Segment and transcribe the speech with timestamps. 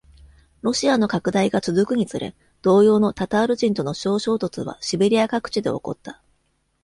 [0.63, 6.23] ロシアの拡大が続くにつれ、同様のタタール人との小衝突はシベリア各地で起こった。